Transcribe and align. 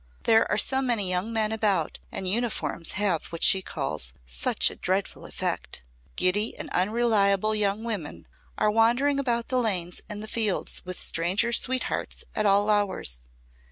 There 0.23 0.49
are 0.49 0.57
so 0.57 0.81
many 0.81 1.07
young 1.07 1.31
men 1.31 1.51
about 1.51 1.99
and 2.11 2.27
uniforms 2.27 2.93
have 2.93 3.25
what 3.25 3.43
she 3.43 3.61
calls 3.61 4.13
'such 4.25 4.71
a 4.71 4.75
dreadful 4.75 5.27
effect.' 5.27 5.83
Giddy 6.15 6.57
and 6.57 6.71
unreliable 6.71 7.53
young 7.53 7.83
women 7.83 8.27
are 8.57 8.71
wandering 8.71 9.19
about 9.19 9.49
the 9.49 9.59
lanes 9.59 10.01
and 10.09 10.27
fields 10.27 10.81
with 10.85 10.99
stranger 10.99 11.53
sweethearts 11.53 12.23
at 12.33 12.47
all 12.47 12.67
hours. 12.71 13.19